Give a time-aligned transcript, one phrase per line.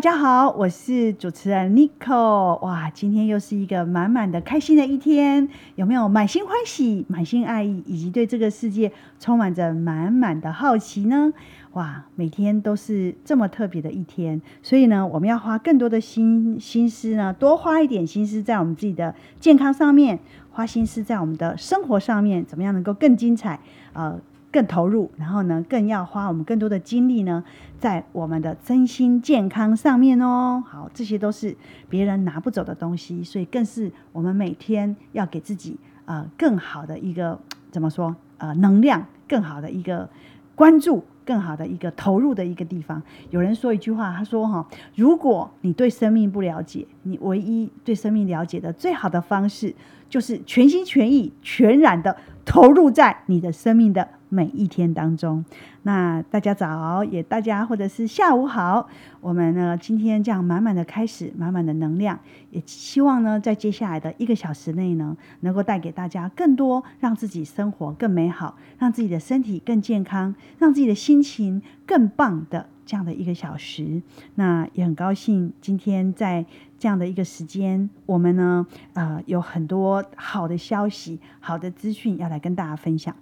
[0.00, 2.58] 大家好，我是主持人 Nico。
[2.64, 11.34] 哇，今天又是一个满满的开心的一天，有没有满心欢喜、满心爱意，以及对这个世界充满着满满的好奇呢？
[11.72, 20.18] 哇，每天都是这么特别的一天，所以呢，我们要花更多的心心思呢，多花一点心思在我们自己的健康上面，
[20.50, 23.60] 花心思在我们的生活上面，怎么样能够更精彩？
[23.92, 24.18] 呃。
[24.52, 27.44] 更投入，然后呢，更要花我们更多的精力呢，
[27.78, 30.62] 在我们的身心健康上面哦。
[30.66, 31.56] 好，这些都是
[31.88, 37.38] 别人拿不走的东西，所以更是我们每天要给自己呃更好的一个
[37.70, 40.10] 怎么说呃能量，更好的一个
[40.56, 43.00] 关注，更好的一个投入的一个地方。
[43.30, 49.76] 有人说一句话，他说哈，如果你对生命不了解，你唯一对生命了解的最好的方式，
[50.08, 54.08] 就是全心全意、全然的投入在你的生命的。
[54.30, 55.44] 每一天当中，
[55.82, 58.88] 那大家早，也大家或者是下午好。
[59.20, 62.18] 我们呢，今天这样满满的开始，满满的能量，
[62.50, 72.66] 也希望呢，在接下来的一个小时内呢，能够带给大家更多，让自己生活更美好，让自己的身体更健康，让自己的心情更棒的。
[72.90, 74.02] 这样的一个小时，
[74.34, 76.44] 那也很高兴今天在
[76.76, 83.14] 这样的一个时间，我们呢，呃，有很多好的消息、好的资讯要来跟大家分享。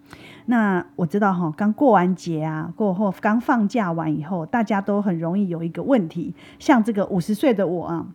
[0.46, 8.06] 那我知道哈，刚过完节啊，过后刚放假完以后，大家都很容易有一个问题，像这个五十岁的我啊。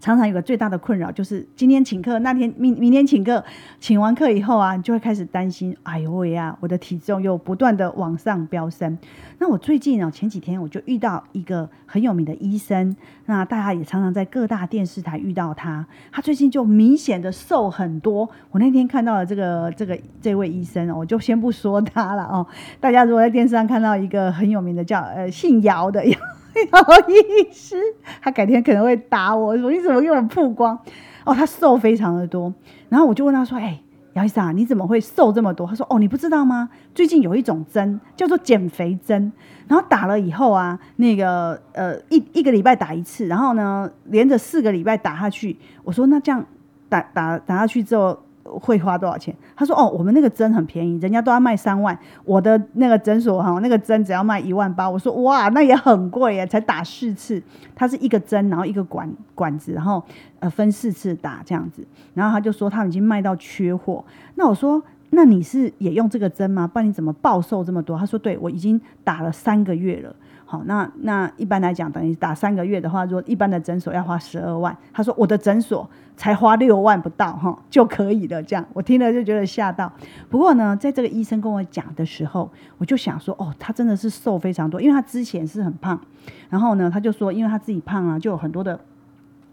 [0.00, 3.44] 常常有个最大的困扰，就是今天请客，那天明明天请客，
[3.78, 8.98] 请完客以后啊，你就会开始担心，哎呦喂呀，我的体重又不断的往上飙升。
[9.38, 18.28] 那我最近啊，前几天我就遇到一个很有名的医生，那大家也常常在各大电视台遇到他，他最近就明显的瘦很多。
[18.50, 22.46] 我那天看到了这个这个这位医生，我就先不说他了哦。
[22.80, 26.02] 大家如果在电视上看到一个很有名的叫呃姓姚的。
[26.72, 27.76] 姚医师，
[28.22, 30.78] 他改天可能会打我，说你怎么给我曝光？
[31.24, 32.52] 哦，他瘦非常的多。
[32.88, 33.80] 然后我就问他说：“哎，
[34.14, 36.68] 姚医生啊，你怎么会瘦这么多？”他说：“哦，你不知道吗？
[36.94, 39.32] 最近有一种针叫做减肥针，
[39.68, 45.56] 然后打了以后啊，那个呃一一个礼拜打一次，然后呢连着四个礼拜打下去。
[45.84, 46.44] 我说那这样
[46.88, 48.18] 打打打下去之后。”
[48.60, 49.34] 会花多少钱？
[49.54, 57.42] 他说：“哦，我们那个针很便宜，人家都要卖三万，我的那个诊所哈，那个针只要卖一万八。”我说：“哇，那也很贵耶，才打四次，
[57.74, 60.02] 它是一个针，然后一个管管子，然后
[60.38, 64.04] 呃分四次打这样子。”然后他就说他已经卖到缺货。
[64.34, 66.66] 那我说：“那你是也用这个针吗？
[66.66, 70.14] 不然你怎么暴瘦这么多？”他说：“对，我已经打了三个月了。”
[70.48, 78.40] 好，那那一般来讲，等于打三个月的话，如果一般的诊所要花十二万，他说我的诊所才花六万不到哈就可以了。
[78.40, 79.92] 这样我听了就觉得吓到。
[80.30, 82.48] 不过呢，在这个医生跟我讲的时候，
[82.78, 86.00] 我就想说，哦，他真的是瘦非常多，因为他之前是很胖。
[86.48, 88.78] 然后呢，他就说，因为他自己胖啊，就有很多的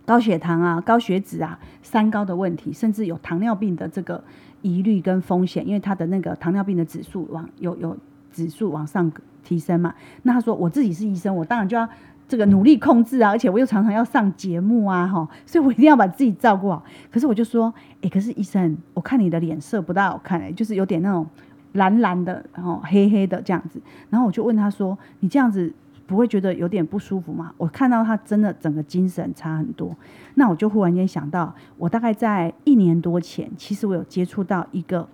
[0.06, 4.24] 高血糖啊、高血脂啊、三高的问题，甚至有糖尿病的这个
[4.62, 7.98] 疑虑跟风险，因为他的那个糖尿病的指数往有有
[8.34, 9.10] 指数往上。
[9.46, 9.94] 提升嘛？
[10.22, 11.86] 那他说我自己是医生，我当然就要
[12.30, 16.82] 这个努力控制啊，而且我又常常要上节目啊，哈，所以我一定要把自己照顾好。
[17.12, 17.72] 可是我就说，
[18.02, 21.28] 哎、可是医生，我看你的脸色不大好看，哎，就是有点那种
[21.74, 23.82] 蓝蓝的，然后黑黑的这样子。
[24.10, 25.74] 然后我就问他说，你这样子
[26.08, 27.54] 不会觉得有点不舒服吗？
[27.58, 29.94] 我看到他真的整个精神差很多。
[30.36, 35.06] 那我就忽然间想到，我大概在一年多前，其实我有接触到一个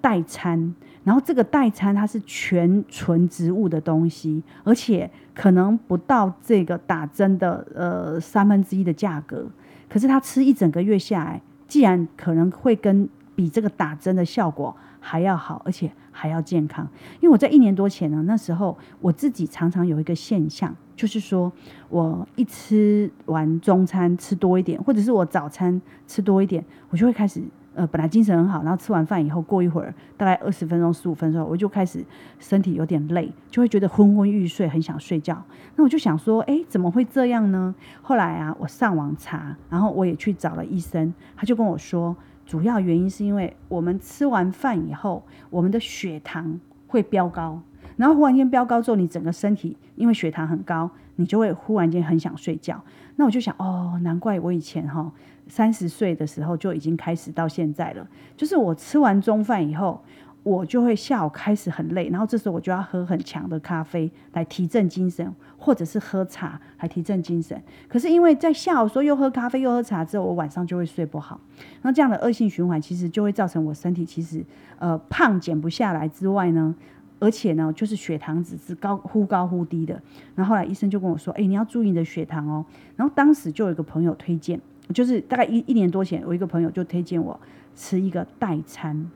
[0.00, 0.74] 代餐。
[1.02, 9.46] 然后这个代餐它是全纯植物的东西，而且可能不到这个打针的呃三分之一的价格。
[9.88, 16.86] 可是他吃一整个月下来，既然可能会跟比这个打针的效果还要好，而且还要健康。
[17.20, 21.50] 因为我在一年多前呢，那时候我自己常常有一个现象，就是说
[21.88, 27.42] 我一吃完中餐吃多一点，或者是我早餐吃多一点，我就会开始。
[27.72, 32.04] 呃，本来精神很好，然后吃完饭以后，过一会儿，大概二十分钟、十五分钟，我就开始
[32.40, 35.40] 身体有点累，就会觉得昏昏欲睡，很想睡觉。
[35.76, 37.72] 那我就想说，哎，怎么会这样呢？
[38.02, 46.58] 后来啊，我上网查，然后我也去找了医生，他就跟我说，主要原因是因为我们吃完饭以后，我们的血糖
[46.88, 47.62] 会飙高，
[47.96, 52.82] 然后忽然间飙高之后，你整个身体因为血糖很高，你就会忽然间很想睡觉。
[53.14, 55.12] 那我就想，哦，难怪我以前哈。
[55.50, 60.02] 三十岁的时候就已经开始到现在了，就是我吃完中饭以后，
[60.42, 67.60] 我就会下午开始很累，然后这时候我就要喝很强的咖啡来提振精神，或者是喝茶来提振精神。
[67.88, 71.38] 可是因为在下午说又喝咖啡又喝茶之后，我晚上就会睡不好，
[71.82, 74.42] 那这样的恶性循环其实就会造成我身体其实
[74.78, 76.74] 呃胖减不下来之外呢，
[77.18, 80.00] 而且呢，就是血糖值是高忽高忽低的。
[80.34, 82.64] 然后后来医生就跟我说：“哎，你要注意你的血糖哦。”
[82.96, 84.58] 然后当时就有一个朋友推荐，
[84.92, 87.38] 就是大概一一年多前，我一个朋友就推荐我
[87.74, 89.10] 吃一个代餐，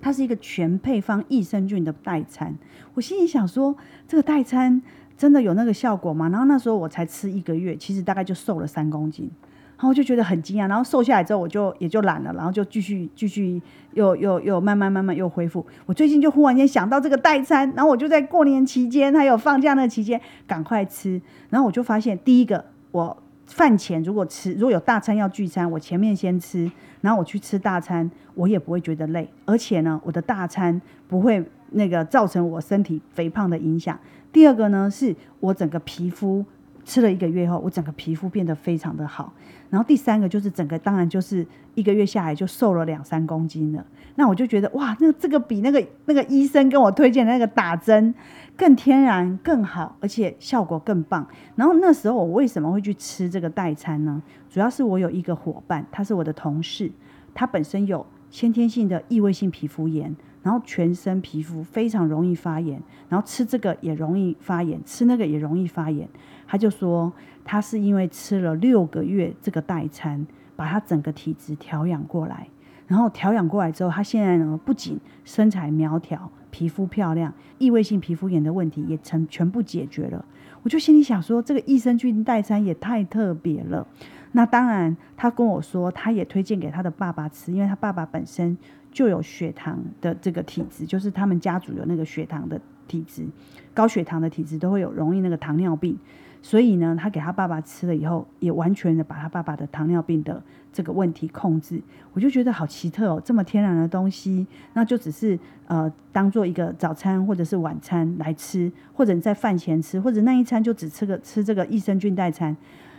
[0.00, 2.56] 它是一个全配方益生菌的代餐。
[2.94, 3.76] 我心里想说，
[4.08, 4.82] 这个代餐
[5.16, 6.28] 真的有那个效果吗？
[6.28, 9.30] 然后那时候我才吃一个月，其实大概就瘦了三公斤。
[9.76, 13.60] 然后我就觉得很惊讶，然后瘦下来之后，我就也就懒了，然后就继续继续
[13.94, 15.66] 又又又慢慢慢慢又恢复。
[15.86, 21.20] 我最近就忽然间想到这个代餐，然后我就在过年期间还有放假那期间赶快吃。
[21.50, 33.98] 然后我就发现，第一个，我饭前如果吃，如果有大餐要聚餐，我前面先吃，然后我去吃大餐，我也不会觉得累，而且呢，我的大餐不会那个造成我身体肥胖的影响。
[34.32, 36.44] 第二个呢，是我整个皮肤。
[36.84, 39.32] 吃了一个月后，我整个皮肤变得非常的好。
[39.70, 41.46] 然后第三个就是整个，当然就是
[41.76, 43.86] 一个月下来就瘦了两三公斤了。
[44.14, 48.14] 那我就觉得哇，那这个比那个那个医生跟我推荐那个打针
[48.56, 51.26] 更天然、更好，而且效果更棒。
[51.56, 54.22] 然后那时候我为什么会去吃这个代餐呢？
[54.48, 56.90] 主要是我有一个伙伴，他是我的同事，
[57.34, 60.14] 他本身有先天性的异位性皮肤炎。
[60.42, 66.08] 然后全身皮肤非常容易发炎，然后吃这个也容易发炎，吃那个也容易发炎。
[66.48, 67.12] 他就说
[67.44, 70.26] 他是因为吃了六个月这个代餐，
[70.56, 72.48] 把他整个体质调养过来。
[72.92, 80.22] 然后调养过来之后，他现在呢不仅身材苗条、皮肤漂亮，异位性皮肤炎的问题也成全部解决了。
[80.62, 83.86] 我就心里想说，这个益生菌代餐也太特别了。
[84.32, 88.58] 那当然，他跟我说，他也推荐给他的爸爸吃，因为他爸爸本身。
[88.92, 93.26] 就有血糖的这个体质，就是他们家族有那个血糖的体质，
[93.72, 95.98] 高血糖的体质都会有容易那个糖尿病，
[96.42, 100.42] 所以呢，他给他爸爸吃了以后，也完全的把他爸爸的糖尿病的
[100.72, 101.80] 这个问题控制。
[102.12, 112.56] 我就觉得好奇特哦，这么天然的东西，那就只是呃当做一个早餐或者是晚餐来吃，或者你在饭前吃，或者那一餐就只吃个吃这个益生菌代餐，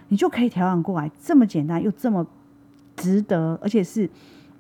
[0.08, 2.26] 你就可以调养过来，这么简单又这么
[2.96, 4.10] 值得，而且是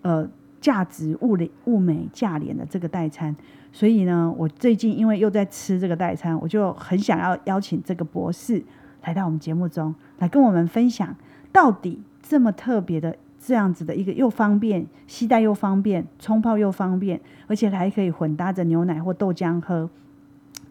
[0.01, 0.29] 呃。
[0.63, 3.35] 价值物理物美价廉的这个代餐，
[3.75, 8.63] 所以呢，我最近因为又在吃这个代餐，我就很想要邀请这个博士
[9.03, 11.15] 来到我们节目中来跟我们分享，
[11.51, 19.89] 到底这么特别的这样子的一个又方便携带又方便冲泡又方便，而且还可以混搭着牛奶或豆浆喝，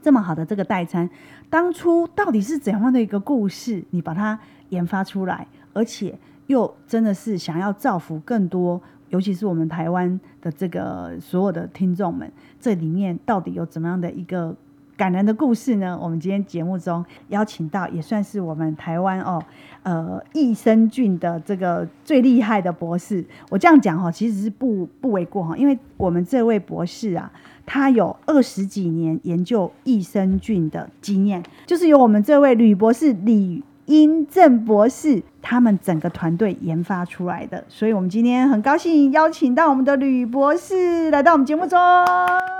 [0.00, 1.10] 这么好的这个代餐，
[1.50, 3.82] 当初到底是怎样的一个故事？
[3.90, 4.38] 你把它
[4.68, 6.16] 研发出来，而且
[6.46, 8.80] 又真的是想要造福更多。
[9.12, 14.56] 尤其是我们台湾的这个所有的听众们，这里面到底有怎么样的一个
[14.96, 15.98] 感人的故事呢？
[16.00, 19.42] 我们今天节目中邀请到，也算是我们台湾哦，
[19.82, 23.22] 呃，益生菌的这个最厉害的博士。
[23.50, 27.30] 我这样讲哈，其实是不不为过哈，因为我们这位博士啊，
[27.66, 33.62] 他有二十几年研究益生菌的经验，就是由我们这位吕博士李。
[33.92, 41.78] 殷正博士他们整个团队研发出来的，所以我们今天很高兴邀请到我们的吕博士来到我们节目中。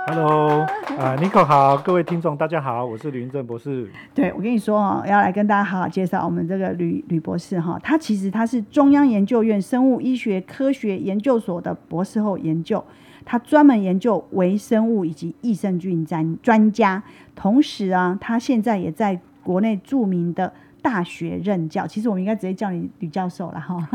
[0.05, 0.59] Hello，
[0.99, 3.89] 啊、uh,，Nico 好，各位听众大家好，我是吕殷正博士。
[4.13, 12.85] 对，我跟你说哦，要来跟大家好好介绍我们这个吕吕博士哈，他其实他是中央研究院生物医学科学研究所的博士后研究，
[13.25, 17.01] 他专门研究微生物以及益生菌专专家，
[17.33, 20.53] 同时啊，他现在也在国内著名的。
[20.83, 23.89] 大学任教，其实我们应该直接叫你吕教授了哈。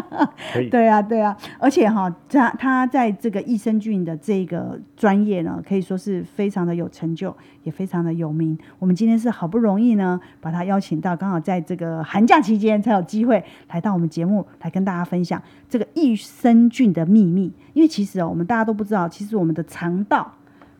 [0.70, 8.58] 对啊，对啊，而且哈，他他在这个益生菌的这个专业呢，可以说是非常的有成就，也非常的有名。
[8.78, 17.52] 我们今天是好不容易呢，把他邀请到，刚好在这个寒假期间才有机会来到我们节目，来跟大家分享这个益生菌的秘密。
[17.74, 20.32] 因为其实哦，我们大家都不知道，其实我们的肠道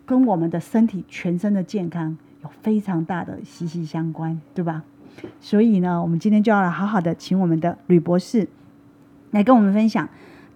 [0.07, 4.83] 跟我们的身体全身的健康有非常大的息息相关，对吧？
[5.41, 8.49] 所以呢，我们今天就要来好好的请我们的吕博士
[9.31, 10.09] 来跟我们分享，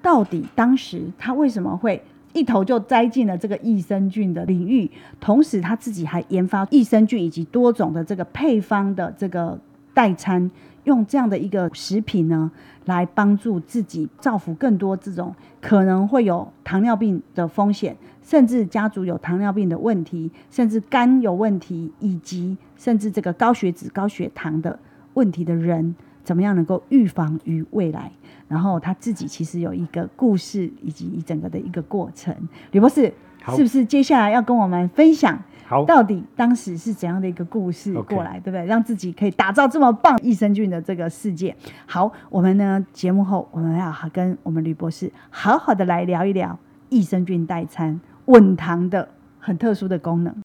[0.03, 2.03] 到底当时他为什么会
[2.33, 4.91] 一头就栽进了这个益生菌的领域，
[5.21, 9.59] 同时他自己还研发益生菌以及多种的这个配方的这个
[9.93, 10.51] 代餐，
[10.85, 12.51] 用这样的一个食品呢，
[12.87, 17.97] 来帮助自己造福更多这种可能会有糖尿病的风险。
[18.27, 24.79] 甚至家族有糖尿病的问题，甚至肝有问题，以及甚至这个高血脂、高血糖的
[25.15, 28.13] 问题的人，怎么样能够预防于未来？
[28.47, 32.37] 然后他自己其实有一个故事，以及一整个的一个过程。
[32.73, 33.11] 李博士，
[33.57, 35.43] 是不是接下来要跟我们分享？
[35.67, 38.67] 好，到底当时是怎样的一个故事过来，对不对？
[38.67, 41.57] 让自己可以打造这么棒益生菌的这个世界。
[41.87, 46.59] 好，我们呢节目后，我们要跟我们吕博士好好的来聊一聊
[46.91, 47.99] 益生菌代餐。
[48.27, 50.44] 稳糖的很特殊的功能。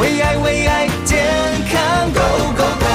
[0.00, 1.20] 为爱为爱健
[1.68, 2.20] 康 Go
[2.56, 2.86] Go Go！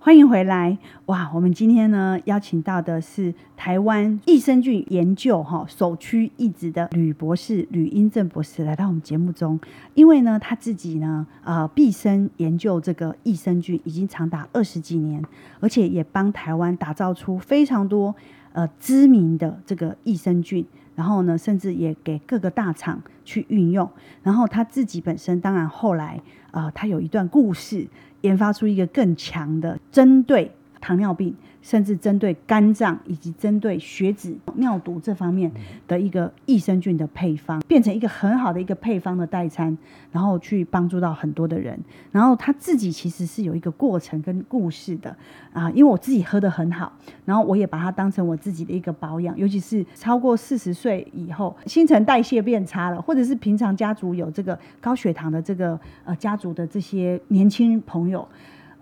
[0.00, 1.30] 欢迎回来哇！
[1.32, 9.60] 我们今天呢邀请到的是台湾益生菌研究哈首屈一指的吕博士吕英正博士来到我们节目中，
[9.94, 15.22] 因为呢他自己呢呃毕生研究这个益生菌已经长达二十几年，
[15.60, 18.12] 而且也帮台湾打造出非常多
[18.52, 23.88] 呃知名的这个益生菌，然后呢甚至也给各个大厂去运用，
[24.22, 26.20] 然后他自己本身当然后来
[26.50, 27.86] 呃他有一段故事。
[28.22, 30.48] 研发出一个更强的针对
[30.82, 35.50] 糖尿病，甚至针对肝脏以及针对血脂、尿毒这方面
[35.86, 39.78] 的一个益生菌的配方，变成一个很好的一个配方的代餐，
[40.10, 41.78] 然后去帮助到很多的人。
[42.10, 45.16] 然后他自己其实是有一个过程跟故事的
[45.52, 46.92] 啊，因为我自己喝得很好，
[47.24, 58.26] 然后我也把它当成我自己的一个保养，尤其是超过四十岁以后，新陈代谢变差了，或者是平常家族有这个高血糖的这个呃家族的这些年轻朋友。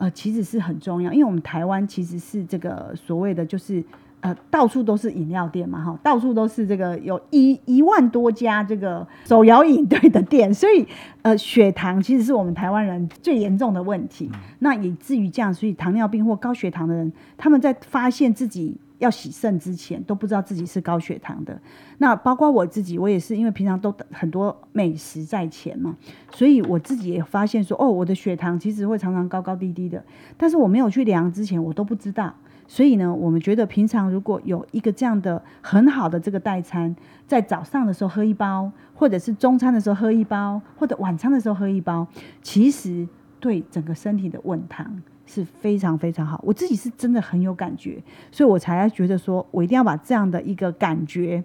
[0.00, 3.84] 呃，其实是很重要，因为我们台湾其实是这个所谓的就是
[4.22, 10.86] 呃，到处都是饮料店嘛，哈，到处都是这个有一一万多家这个手摇饮对的店，所以
[11.20, 14.30] 呃，血糖其实是我们台湾人最严重的问题。
[14.60, 18.76] 那以至于这样，所以糖尿病或高血糖的人，他们在发现自己。
[19.00, 21.60] 要洗肾之前都不知道自己是高血糖的，
[21.98, 25.96] 那包括我自己，我也是因为平常都很多美食在前嘛，
[26.32, 30.04] 所以我自己也发现说，哦，我的血糖其实会常常高高低低的，
[30.36, 32.32] 但是我没有去量之前，我都不知道。
[32.68, 36.94] 所以呢，我们觉得平常如果有一个这样的很好的这个代餐，
[37.26, 42.06] 在早上的时候喝一包，或者是中餐的时候喝一包，或者晚餐的时候喝一包，
[42.42, 43.08] 其实
[43.40, 45.02] 对整个身体的稳糖。
[45.32, 51.44] 是非常非常好，我自己是真的很有感觉，所以我才觉得说我一定要把这样的一个感觉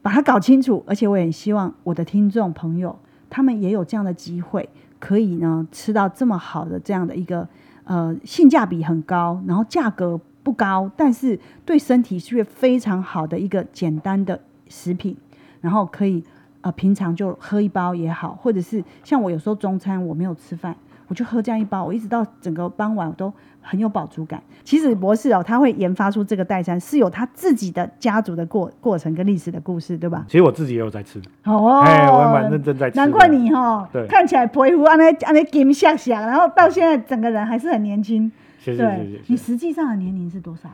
[0.00, 4.66] 把它搞清楚，而且我也希望我的听众朋友他们也有这样的机会，
[4.98, 7.46] 可以呢吃到这么好的这样的一个
[7.84, 15.14] 呃性价比很高，然后价格不高，但是对身体却非常好的一个简单的食品，
[15.60, 16.24] 然后可以
[16.62, 20.74] 呃平常就喝一包也好，或者是像我有时候中餐我没有吃饭。
[21.12, 24.42] 我就喝这样一包，我一直到整个傍晚我都很有饱足感。
[24.64, 30.24] 其实博士哦，他会研发出这个代餐，是有他自己的家族的过过程跟历史的故事，对吧？
[30.26, 32.96] 其实我自己也有在吃，哦，哎，我还蛮认真在吃。
[32.96, 38.32] 难怪你哈、哦，对，看起来皮肤安尼安尼金闪闪，然后到现在整个人还是很年轻。
[38.58, 39.10] 谢谢谢谢。
[39.10, 40.70] 对，你实际上的年龄是多少？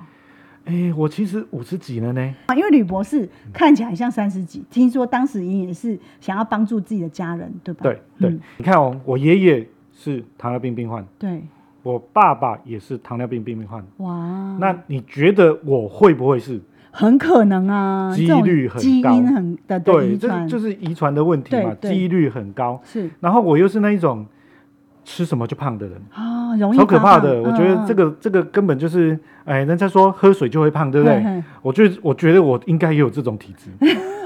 [0.67, 2.35] 哎，我其实五十几了呢。
[2.55, 7.81] 因为吕博士看起来像三十几，听说当时也是想要帮助自己的家人，对吧？
[7.83, 9.69] 对对，嗯、你看哦，我爷爷。
[10.09, 11.43] 是糖尿病病患，对，
[11.83, 13.85] 我爸爸也是糖尿病病患。
[13.99, 16.61] 哇，那你觉得我会不会是？
[16.91, 22.81] 很可能啊，几率很高，基因很的对，这就是遗传的问题嘛，几率很高。
[22.83, 24.27] 是，然后我又是那一种
[25.05, 27.41] 吃什么就胖的人啊，容易超可怕的。
[27.43, 31.45] 我觉得这个这个根本就是，哎，人家说喝水就会胖，对不对？
[31.63, 33.71] 我觉得我觉得我应该也有这种体质。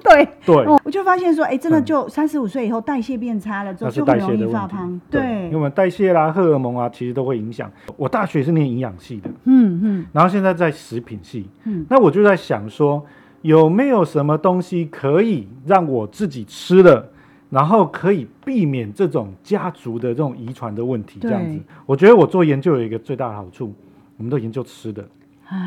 [0.04, 0.28] 对。
[0.44, 5.00] 对、哦，我就发现说，哎，真的就三十五岁以后代谢变差了，之后就很容易发胖。
[5.10, 7.70] 对，因为我们代谢啦、荷尔蒙啊，其实都会影响。
[7.96, 13.04] 我大学是念营养系的，嗯嗯，然后现在在食品系，嗯，那我就在想说，
[13.42, 17.08] 有没有什么东西可以让我自己吃了，
[17.50, 21.18] 然后可以避免这种家族的这种遗传的问题？
[21.20, 23.72] 这样子，我觉得我做研究有一个最大的好处，
[24.16, 25.06] 我们都研究吃的，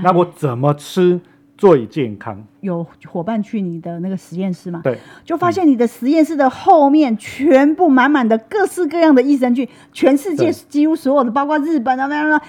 [0.04, 1.20] 那我怎么吃？
[1.64, 4.82] 最健康，有伙伴去你的那个实验室吗？
[4.84, 12.42] 对，就发现你的实验室的后面全部满满的各式各样的益生菌，全世界几乎所有的，包括日本啊，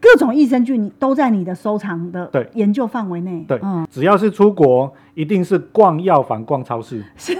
[0.00, 3.44] 各种益生菌你都在你的收藏的研究范围内。
[3.48, 7.02] 对，嗯，只要是出国，一定是逛药房、逛超市。
[7.16, 7.34] 是，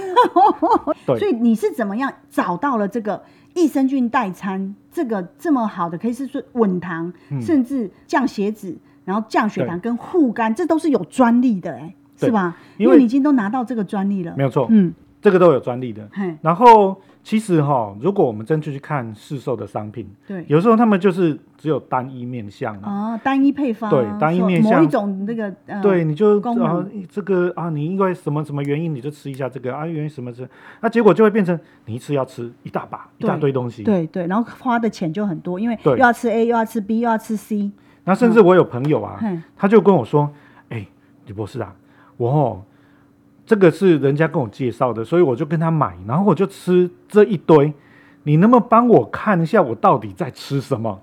[1.06, 1.16] 对。
[1.16, 3.22] 所以你是怎么样找到了这个
[3.54, 4.75] 益生菌代餐？
[4.92, 8.76] 这个这么好的，可以是说稳糖，嗯，甚至降血脂。
[9.10, 12.56] 然后降血糖跟护肝，这都是有专利的，哎，是吧？
[12.76, 14.68] 因为你已经都拿到这个专利了，没有错。
[14.70, 16.08] 嗯，这个都有专利的。
[16.40, 25.52] 然后其实哈，如果我们真去去看市售的商品，对，有时候他们就是只有单一面向啊，单一配方，对，单一面向某一种那个，
[25.82, 30.48] 对，你就啊这个啊，你因为什么什么原因你就吃一下这个啊，原因什么吃，
[30.80, 37.72] 那结果就会变成你一次要吃一大把一大堆东西，对对，然后花的钱就很多，因为又要吃 A 又要吃 B 又要吃 C。
[38.04, 40.30] 那甚至我有朋友啊，嗯、他就跟我说
[40.71, 40.88] ：“哎、欸，
[41.26, 41.75] 吕博士啊，
[42.16, 42.62] 我哦，
[43.45, 47.73] 这个是人家跟我介绍的，所以我就跟他买，然后我就吃这一堆。
[48.23, 51.00] 你能不能帮我看一下，我到底在吃什么？”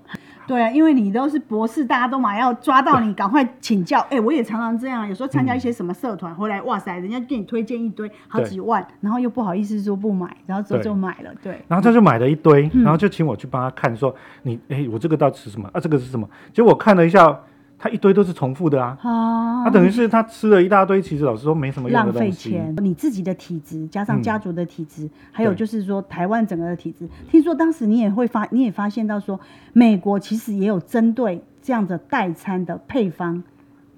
[0.48, 4.00] 对啊，因为你都是博士，大家都嘛要抓到你，赶快请教。
[4.10, 11.62] 哎，我也常常这样，有时候参加一些什么社团，回来哇塞，人家给你推荐一堆好几万，然后又不好意思说不买，然后之后就买了，对。
[11.68, 15.78] 然后他就买了一堆，然后就请我去帮他看，说你哎，我这个到底是什么啊？
[15.78, 16.28] 这个是什么？
[16.52, 17.38] 结果我看了一下。
[17.78, 22.50] 他一堆都是重复的啊，他、啊、等于是他吃了一大堆，其实老实说没什么用的东西。
[22.50, 22.76] 浪费钱。
[22.82, 27.08] 你自己的体质加上家族的体质，嗯、还有就是说台湾整个的体质。
[27.30, 29.38] 听说当时你也会发，你也发现到说，
[29.72, 33.42] 美国其实也有针对这样的代餐的配方，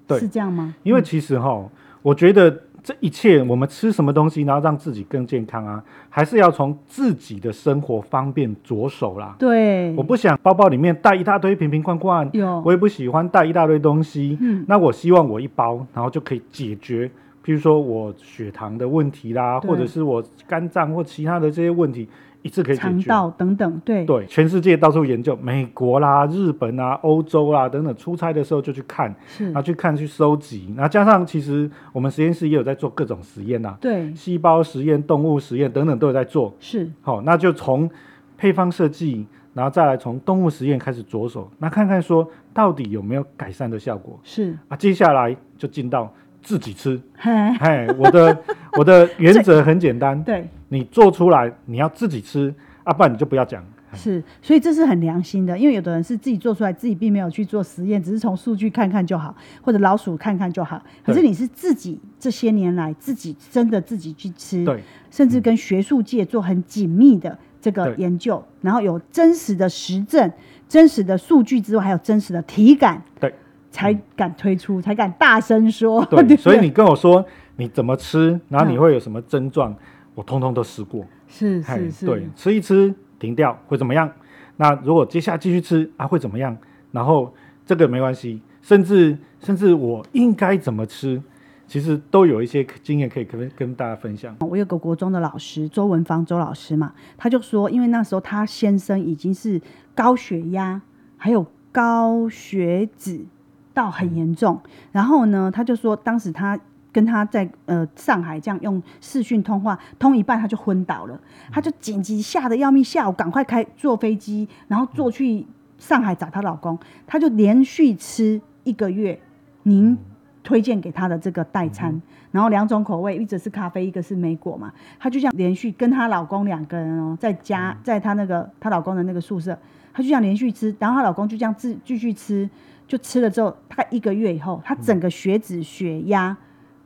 [0.05, 0.75] 对是这样吗？
[0.83, 1.69] 因为其实哈，嗯、
[2.03, 2.61] 我觉得。
[2.83, 9.35] 这一切，我们吃什么东西，然后让自己更健康啊，还是要从自己的生活方便着手啦。
[9.37, 14.37] 对，我不想包包里面带一大堆瓶瓶罐罐，有我也不喜欢带一大堆东西。
[14.41, 17.07] 嗯，那我希望我一包，然后就可以解决，
[17.45, 22.07] 譬如说我血糖的问题啦，或者是我肝脏或其他的这些问题。
[22.41, 22.87] 一次可以解决。
[22.87, 24.05] 肠道等等，对。
[24.05, 37.89] 对，全世界到处研究，美国啦、日本啊、欧洲啦等等，出差的时候就去看，是，然后去看去收集，然后加上其实我们实验室也有在做各种实验呐，对，细胞实验、动物实验等等都有在做，是，好，那就从
[38.37, 44.57] 配方设计，然后再来从动物实验开始着手，那看看说到底有没有改善的效果，是。
[44.67, 46.11] 啊，接下来就进到。
[46.43, 48.35] 自己吃，嘿，我的
[48.75, 52.53] 我的原则很简单， 对，你做出来你要自己吃，
[52.85, 53.61] 啊，不然你就不要讲。
[53.93, 60.81] 是，所以这是很良心的，因为有的人是自己做出来，自己并没有去做实验，只是从数据看看就好，或者老鼠看看就好。
[61.03, 70.31] 可是你是自己这些年来自己真的自己去吃，对，甚至跟学术界做很紧密的这个研究，然后有真实的实证、
[70.69, 73.33] 真实的数据之外，还有真实的体感，对。
[73.73, 76.03] 才敢推出，嗯、才敢大声说。
[76.03, 77.25] 对， 对所以你跟我说
[77.55, 79.77] 你怎么吃，然后你会有什么症状，嗯、
[80.15, 81.05] 我通通都试过。
[81.27, 84.11] 是是是，对，吃一吃停掉会怎么样？
[84.57, 86.57] 那如果接下来继续吃啊会怎么样？
[86.91, 87.33] 然后
[87.65, 91.21] 这个没关系，甚至甚至我应该怎么吃，
[91.67, 94.35] 其实都有一些经验可以跟跟大家分享。
[94.41, 99.61] 我有个国中的老师周文芳周老师嘛，他就说，因为那时候他先生已经是
[99.95, 100.81] 高血压，
[101.17, 103.25] 还有高血脂。
[103.73, 104.59] 到很严重，
[104.91, 106.59] 然后呢，他就说，当时他
[106.91, 111.19] 跟他在呃上海这样用视讯通话，通一半他就昏倒了，
[111.51, 115.45] 他就紧急吓得要命，下午赶快开坐飞机，然后坐去
[115.77, 116.77] 上海找她老公，
[117.07, 119.19] 她就连续吃一个月，
[119.63, 119.97] 您
[120.43, 122.01] 推荐给他的这个代餐，
[122.31, 129.57] 然后两种口味，一个是咖啡，一个是莓果嘛，她就这样连续跟她老公两个人哦，在家在她那个她老公的那个宿舍，
[129.93, 132.49] 她就这样连续吃，然后她老公就这样自继续吃。
[132.87, 136.35] 就吃了之后，大概一个月以后，她整个血脂、血压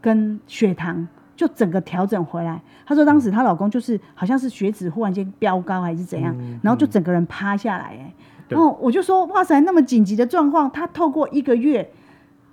[0.06, 2.62] 跟血糖就整个调整回来。
[2.86, 7.86] 她说当时她老公就是好像是血脂忽然间飙高还是怎样，然后就整个人趴下来。
[7.86, 8.14] 哎，
[8.48, 11.90] 然后我就说哇塞，那么紧急的状况，她透过一个月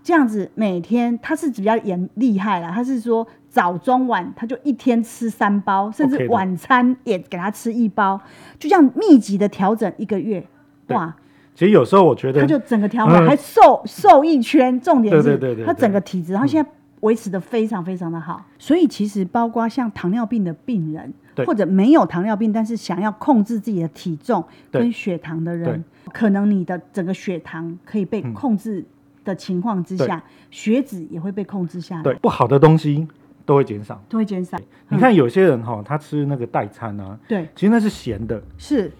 [0.02, 2.70] 这样子每天，她是比较严厉害了。
[2.70, 8.18] 她是说早中晚，她就一天吃三包，甚至晚餐也给她吃一包，
[8.58, 10.42] 就这样密集的调整一个月，
[10.88, 11.14] 哇。
[11.54, 14.80] 其实有时候我觉得，他就整个调回来，还瘦瘦一圈。
[14.80, 15.36] 重点是，
[15.66, 16.70] 他整个体质，他现在
[17.02, 18.44] 维持的非常非常的好。
[18.58, 21.14] 所以其实包括像糖尿病的病人，
[21.46, 28.84] 或者没有糖尿病但是想要控制自己的体重跟血糖的人，可能你的整个血糖可以被控制
[29.24, 32.02] 的情况之下，血脂也会被控制下来。
[32.02, 33.06] 对，不好的东西
[33.46, 34.58] 都会减少，都会减少。
[34.88, 38.90] 你看有些人哈，他吃那个代餐啊，对，其实那是咸的，是。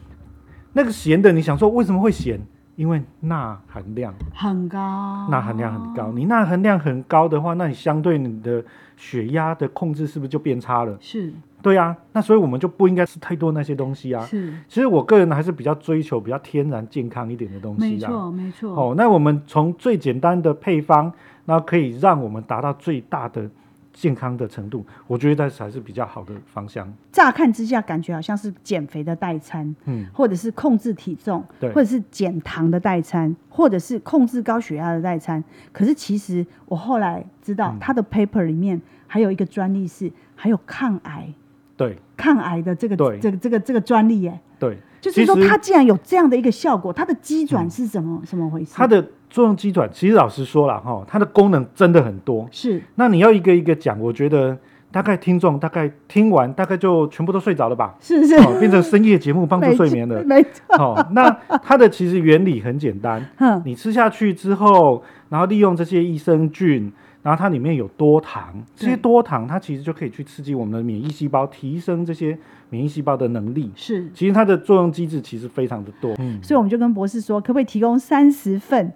[0.75, 2.41] 那个咸的，你想说为什么会咸？
[2.77, 6.13] 因为钠含量很高，钠含量很高。
[6.13, 8.65] 你钠含量很高的话，那你相对你的
[8.97, 10.97] 血压的控制是不是就变差了？
[11.01, 11.97] 是，对啊。
[12.13, 14.25] 那所以我们就不应该吃太多那些东西啊。
[14.25, 18.09] 是，其实我个人还是比较追求比较天然健康一点的东西啊。
[18.09, 18.75] 没错，没错。
[18.75, 21.13] 哦，那我们从最简单的配方，
[21.45, 23.51] 那可以让我们达到最大的。
[23.93, 26.91] 健康的程度，我觉得才是比较好的方向。
[27.11, 35.43] 乍看之下，感觉好像是减肥的代餐，嗯，或者是控制体重，对，或者是减糖的代餐，或者是控制高血压的代餐。
[35.73, 41.33] 可是其实我后来知道，他的 paper 里面还有一个专利是还有抗癌，
[41.77, 44.79] 对，抗癌的这个这个这个这个专利耶，对。
[45.03, 48.71] 就是说，它既然有这样的一个效果，它的机转是怎么怎么回事？
[48.73, 52.47] 它的作用机转，其实老实说了哈，它的功能真的很多。
[52.53, 54.57] 是，那你要一个一个讲，我觉得
[54.91, 57.95] 大概听众大概听完，大概就全部都睡着了吧？
[57.99, 60.23] 是是，变成深夜节目帮助睡眠了。
[60.29, 60.77] 没错。
[60.77, 61.31] 哦，那
[61.63, 63.27] 它的其实原理很简单。
[63.65, 66.93] 你吃下去之后，然后利用这些益生菌，
[67.23, 72.37] 然后它里面有多糖，这些多糖它其实就可以去刺激我们的免疫细胞，提升这些
[72.69, 73.71] 免疫细胞的能力。
[73.75, 76.15] 是，其实它的作用机制其实非常的多。
[76.19, 78.93] 嗯，所以我们就跟博士说，可不可以提供三十份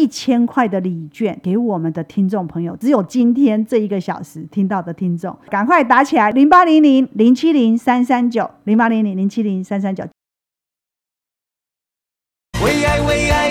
[0.00, 2.74] 一千块的礼券给我们的听众朋友？
[2.76, 10.04] 只有今天这一个小时听到的听众，赶快打起来，零八零零零七零三三九，零八零零零七零三三九。
[12.64, 13.50] 为爱为爱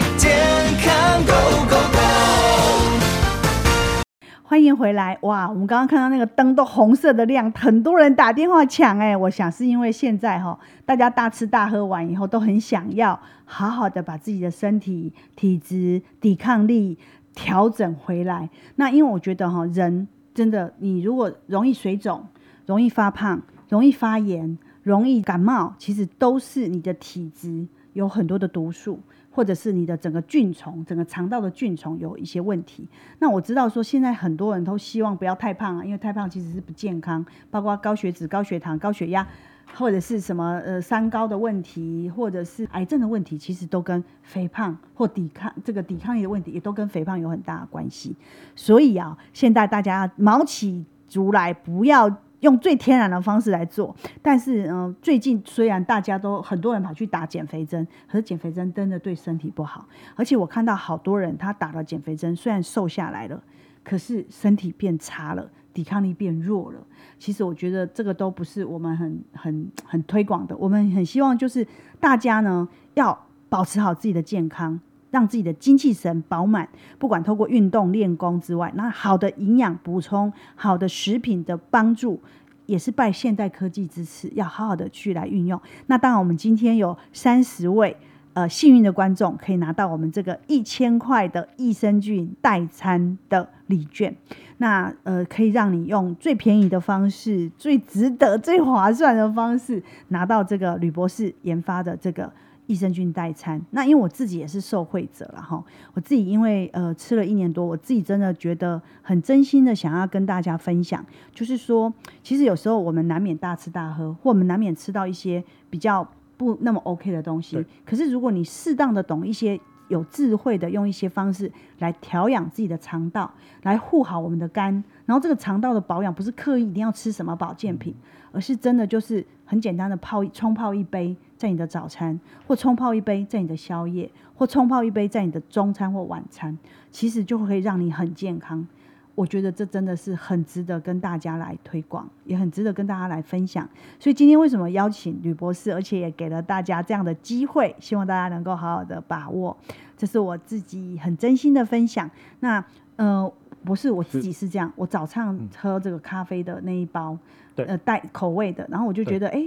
[4.49, 5.15] 欢迎回来！
[5.21, 10.57] 哇，我们刚刚看到那个灯都红色的亮，很多人打电话抢哎，我想是因为现在哈，
[10.87, 16.97] 大家大吃大喝完以后都很想要好好的把自己的身体体质、抵抗力
[17.35, 18.49] 调整回来。
[18.77, 22.25] 那因为我觉得哈，人真的，你如果容易水肿、
[22.65, 27.67] 容易发胖、容易发炎、容易感冒，其实都是你的体质。
[27.93, 28.99] 有很多的毒素，
[29.31, 32.87] 或者是你的整个菌虫、整个肠道的菌虫有一些问题。
[33.19, 39.27] 那我知道说，现在很多人都希望不要太胖啊，因为太胖其实是不健康，包括高血脂、高血糖、高血压，
[39.75, 48.15] 或者是什么呃三高的问题，或者是癌症的问题，其实都跟肥胖或抵抗这个抵抗力的问题，也都跟肥胖有很大的关系。
[48.55, 52.17] 所以啊，现在大家卯起足来，不要。
[52.41, 59.85] 用最天然的方式来做，但是嗯、最近虽然大家都很多人跑去打减肥针，可是减肥针真的对身体不好。
[60.15, 63.41] 而且我看到好多人他打了减肥针，虽然瘦下来了，
[63.83, 66.79] 可是身体变差了，抵抗力变弱了。
[67.17, 70.55] 其实我觉得这个都不是我们很很很推广的。
[70.55, 71.67] 我们很希望就是
[71.99, 74.79] 大家呢要保持好自己的健康。
[75.11, 82.19] 让自己的精气神饱满，不管透过运动练功之外，那好的营养补充、好的食品的帮助，
[82.65, 85.59] 也是拜现代科技支持，要好好的去来运用。
[85.87, 87.97] 那当然，我们今天有三十位
[88.33, 94.15] 呃幸运的观众，可以拿到我们这个一千块的益生菌代餐的礼券。
[94.57, 102.31] 那呃，可以让你用最便宜的方式、最值得、最划算的方式，拿到这个吕博士研发的这个。
[102.69, 105.61] 益生菌代餐，那因为我自己也是受惠者了哈，
[105.95, 111.03] 我自己因为呃吃了一年多，我自己真的觉得很真心的想要跟大家分享，
[111.33, 117.65] 就是说，其实有时候我们难免大吃大喝，或我们难免吃到一些比较不那么 OK 的东西，对。
[117.83, 124.71] 可是如果你适当的懂一些有智慧的用一些方式来调养自己的肠道，来护好我们的肝，
[125.07, 127.95] 然后这个肠道的保养不是刻意一定要吃什么保健品，
[128.31, 131.17] 而是真的就是很简单的泡冲泡一杯。
[131.39, 136.55] 在你的早餐，或冲泡一杯在你的宵夜，或冲泡一杯在你的中餐或晚餐，
[136.91, 138.67] 其实就会让你很健康。
[139.15, 143.67] 我觉得这真的是很值得跟大家来推广，也很值得跟大家来分享。
[143.97, 149.55] 所以今天为什么邀请吕博士，而且也给了大家这样的机会，希望大家能够好好的把握。
[149.95, 152.09] 这是我自己很真心的分享。
[152.41, 152.61] 那
[152.97, 153.31] 呃，
[153.63, 157.17] 不是我自己是这样，我早上喝这个咖啡的那一包，
[157.55, 159.41] 对呃带口味的，然后我就觉得哎。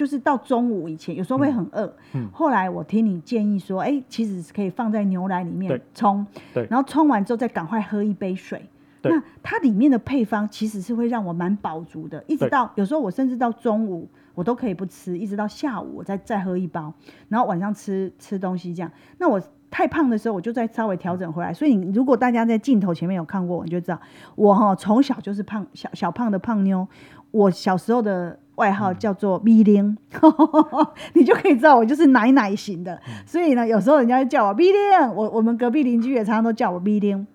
[0.00, 1.94] 就是到中午以前，有时候会很饿。
[2.14, 8.64] 嗯，后来我听你建议说，哎、欸，其实是可以放在牛奶里面冲，对，然后冲完之后再赶快喝一杯水。
[9.02, 16.90] 对那它里面的配方其实是会让我蛮饱足的，一直到有时候我甚至到中午我都可以不吃，一直到下午我再再喝一包，
[17.28, 18.90] 然后晚上吃吃东西这样。
[19.18, 19.38] 那我
[19.70, 21.52] 太胖的时候，我就再稍微调整回来。
[21.52, 24.00] 所以你如果大家在镜头前面有看过我，你就知道
[24.34, 26.88] 我哈从小就是胖小小胖的胖妞。
[27.32, 28.38] 我小时候的。
[28.60, 29.96] 外号叫做 B 零，
[31.14, 37.26] 你就可以知道我就是奶奶型的，所以呢，有时候人家就叫我 B 零，我我们隔壁邻居也常常都叫我 B 零。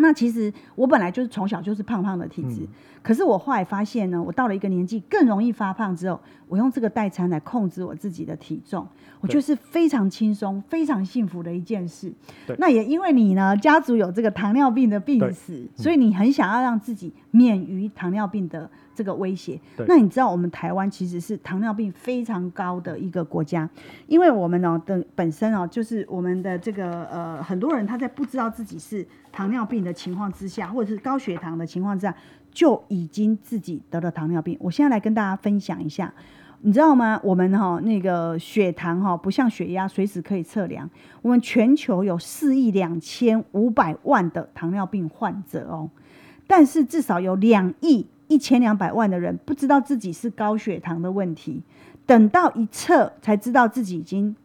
[0.00, 2.68] 那其实我本来就是从小就是胖胖的体质，嗯、
[3.02, 8.86] 可是我后来发现呢，我到了一个年纪更容易发胖之后，我用这个代餐来控制我自己的体重，
[9.20, 12.12] 我就是非常轻松、非常幸福的一件事。
[12.58, 19.60] 那也因为你呢，家族有这个糖尿病的病史，嗯、所以你很想要让自己免于糖尿病的这个威胁。
[19.86, 23.70] 那你知道我们台湾其实是糖尿病非常高的一个国家，
[24.08, 32.12] 因为我们呢的本身哦，就是我们的这个呃很多人他在不知道自己是糖尿病的情况之下，或者是高血糖的情况之下，
[32.50, 34.56] 就已经自己得了糖尿病。
[34.60, 36.12] 我现在来跟大家分享一下，
[36.62, 37.20] 你知道吗？
[37.22, 40.90] 我们哈那个血糖哈不像血压随时可以测量。
[41.22, 45.88] 我们全球有四亿两千五百万的糖尿病患者哦，
[46.48, 51.62] 但是至少有两亿一千两百万的人不知道自己是高血糖的问题，
[52.06, 54.36] 等到一测才知道自己已经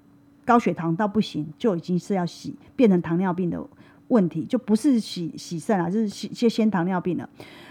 [0.43, 3.63] 高血糖到不行，就已经是要洗变成糖尿病的。
[4.09, 7.27] 问题就不是洗洗肾了，就是洗先先糖尿病了。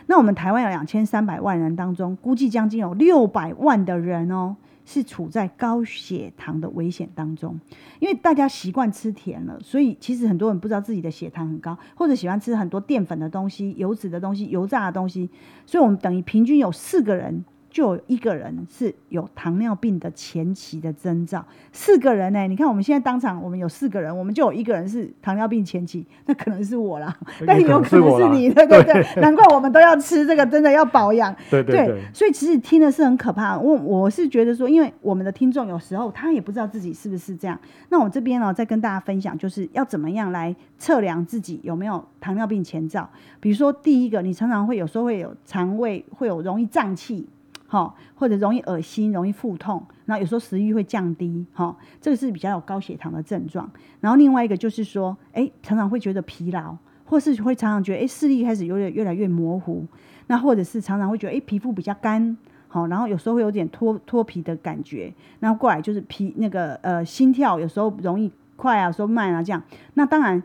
[0.07, 4.57] 那我们台湾有两千三百万人当中，估计将近有六百万的人哦，
[4.93, 7.59] 是处在高血糖的危险当中。
[7.99, 15.31] 因为大家习惯吃甜了，所以其实很多人不知道自己的血糖很高，或者喜欢吃很多淀粉的东西、油脂的东西、油炸的东西。
[15.65, 17.45] 所以我们等于平均有四个人。
[17.73, 22.47] 就有一个人是有糖尿病的前期的征兆，四个人呢、欸？
[22.47, 32.03] 你看我们现在当场，我们有四个人，我们就有一个人是糖尿病前期，那可能是我啦， 但有可能是你，对对对，难怪我们都要吃这个，真的要保养，对对对，对。
[32.13, 33.59] 所以其实听的是很可怕。
[33.59, 37.59] 我我是觉得说，因为我们的听众有时候他也不知道自己是不是这样，
[37.89, 43.09] 那我这边呢再跟大家分享，就是要怎么样来测量自己有没有糖尿病前兆。
[43.41, 47.27] 比如说第一个，你常常会有时候会有肠胃会有容易胀气。
[47.73, 53.67] 好，或者容易恶心、容易腹痛，然后有时候食欲会降低，哈，这个是比较有高血糖的症状。
[53.99, 59.87] 然后另外一个就是说，哎，常常会觉得疲劳，或是会常常觉得，哎，视力开始有点越来越模糊。
[60.27, 62.37] 那或者是常常会觉得，哎，皮肤比较干，
[62.69, 65.11] 好，然后有时候会有点脱脱皮的感觉。
[65.41, 69.63] 然后过来就是皮那个呃心跳有时候容易快啊，有时候慢啊这样。
[69.95, 70.43] 那当然。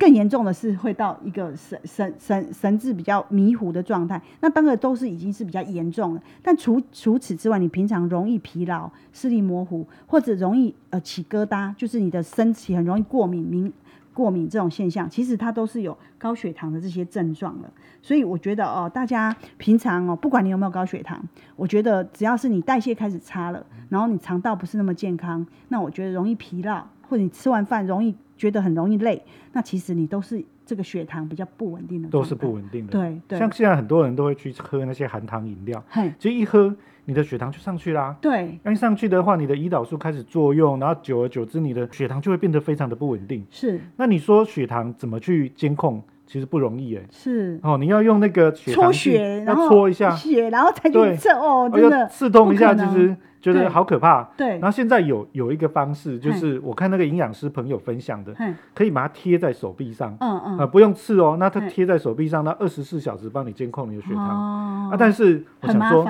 [0.00, 6.22] 更严重的是会到一个神神神神志比较迷糊的状态，那当然都是已经是比较严重了。
[6.42, 13.70] 但除除此之外，你平常容易疲劳、视力模糊，或者容易呃起疙瘩，就是你的身体很容易过敏、敏
[14.14, 17.70] 过敏这种现象，其实它都是有高血糖的这些症状了。
[18.00, 21.22] 所以我觉得哦，大家平常哦，不管你有没有高血糖，
[21.56, 28.16] 我觉得只要是你代谢开始差了，然后你肠道不是那么健康，那我觉得容易疲劳，或者你吃完饭容易。
[28.40, 29.22] 觉得很容易累，
[29.52, 32.92] 那其实你都是这个血糖比较不稳定的，都是不稳定的。
[32.92, 35.84] 对对，像现在很多人都会去喝那些含糖饮料，
[36.18, 36.74] 其实一喝
[37.04, 38.16] 你的血糖就上去啦。
[38.18, 43.44] 对，那一上去的话，你的胰岛素开始作用，然后久而久之，你的血糖就会变得非常的不稳定。
[43.50, 46.02] 是，那你说血糖怎么去监控？
[46.26, 47.02] 其实不容易哎。
[47.10, 53.14] 是哦，你要用那个血糖搓血，然后搓一下血，然后才去测哦，真的刺痛一下，其实。
[53.40, 54.48] 觉得好可怕，对。
[54.58, 58.34] 然后现在有有一个方式，就是我看那个营养师朋友分享的，
[58.74, 66.04] 可以把它贴在手臂上，嗯嗯，啊不用刺哦，那它贴在手臂上，那二十四小时帮你监控你的血糖，啊，但是我想说，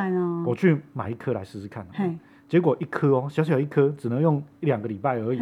[0.44, 1.86] 我去买一颗来试试看，
[2.48, 5.40] 结果一颗哦，小小一颗，只能用一两个礼拜而已。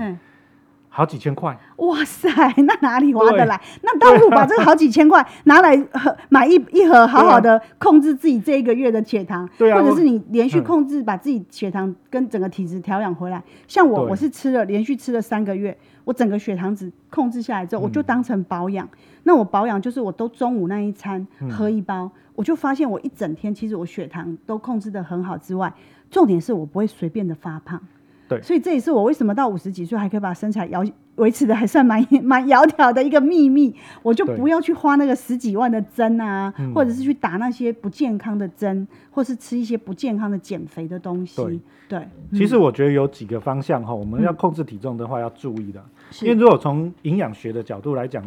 [0.89, 2.29] 好几千块，哇塞，
[2.63, 3.61] 那哪里划得来？
[3.83, 5.77] 那倒不如把这个好几千块拿来
[6.29, 13.43] 买一一盒，好好的控制自己这一个月的血糖，对啊，或者是你连续控制，把自己血糖跟整个体质调养回来。
[13.67, 18.89] 像我，我是吃了连续吃了三个月，我整个血糖值控制下来之后，我就当成保养。
[19.25, 25.73] 那我保养就是我都中午那一餐喝一包，我就发现我一整天其实我血糖都控制的很好之外，
[26.11, 27.81] 重点是我不会随便的发胖。
[28.29, 33.75] 对，所以这也是我为什么到五十几岁还可以把身材维维持的还算蛮 蛮窈窕的一个秘密。
[34.03, 41.43] 我就不要去花那个十几万的针啊，或者是去打那些不健康的针，或是吃一些不健康的减肥的东西。
[41.89, 42.39] 对，对。
[42.39, 45.83] 其实我觉得有几个方向哈，我们要控制体重的话要注意的，
[46.21, 48.23] 因为如果从营养学的角度来讲，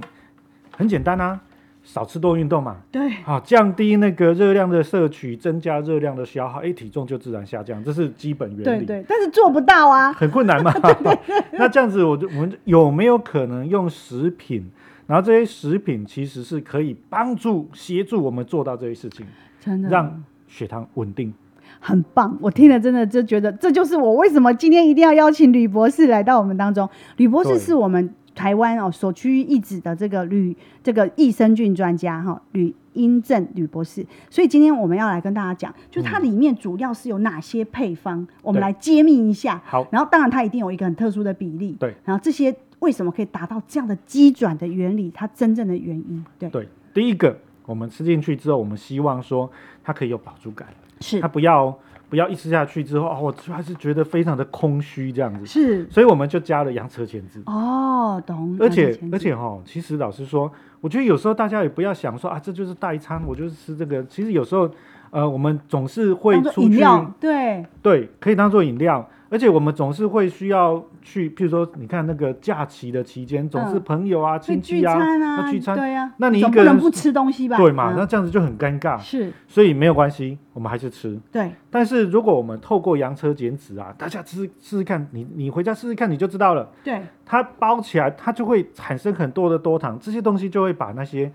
[0.75, 1.39] 很简单啊。
[1.83, 8.63] 少吃多运动嘛，对，好降低那个热量的摄取，增加热量的消耗，哎，体重就自然下降，这是基本原理。
[8.63, 10.71] 对对，但是做不到啊，很困难嘛。
[11.03, 11.19] 对
[11.57, 14.69] 那这样子，我就我们有没有可能用食品？
[15.07, 19.25] 然后这些食品其实是可以帮助协助我们做到这些事情，
[19.59, 21.33] 真的让血糖稳定，
[21.79, 22.37] 很棒。
[22.39, 26.87] 我听了真的就觉得，这就是我为什么今天一定要邀请吕博士来到我们当中。
[27.17, 28.13] 吕博士是我们。
[28.41, 34.03] 台湾哦，首屈一指的这个吕这个益生菌专家哈，吕英正吕博士。
[34.31, 39.61] 所以今天我们要来跟大家讲，就它里面主要是有哪些配方，嗯、我们来揭秘一下。
[39.63, 41.77] 好，然后当然它一定有一个很特殊的比例。
[41.79, 45.11] 对，然后这些为什么可以达到这样的机转的原理？
[45.13, 46.25] 它真正的原因。
[46.39, 49.47] 对对，第一个，我们吃进去之后，我们希望说
[49.83, 50.67] 它可以有饱足感，
[50.99, 51.77] 是它不要。
[52.11, 55.45] 不要一吃下去之后，哦，我还是觉得非常的空虚这样子。
[55.45, 57.41] 是，所以我们就加了洋车前子。
[57.45, 58.57] 哦，懂。
[58.59, 64.05] 而且而且哈，其实老实说，我觉得有时候大家也不要想说啊，这就是代餐，我就是吃这个。
[64.07, 64.69] 其实有时候，
[65.09, 66.83] 呃，我们总是会出去，
[67.17, 69.09] 对对，可以当做饮料。
[69.31, 74.93] 而且我们总是会需要去，譬如说，你看那个假期的期间，总是朋友啊、亲戚啊
[75.37, 76.11] 要聚餐，对呀。
[76.17, 77.55] 那你一个人不吃东西吧？
[77.55, 77.93] 对嘛？
[77.95, 78.99] 那这样子就很尴尬。
[78.99, 81.17] 是，所以没有关系，我们还是吃。
[81.31, 81.49] 对。
[81.69, 86.69] 但是如果我们透过洋车减脂啊，大家吃试试看，你你回家试试看，你就知道了。
[86.83, 87.01] 对。
[87.25, 91.31] 它包起来，它就会产生很多的多糖，这些东西就会把那些